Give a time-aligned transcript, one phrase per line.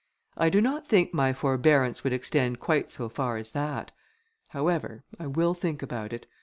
[0.35, 3.91] "I do not think my forbearance would extend quite so far as that:
[4.47, 6.25] however, I will think about it.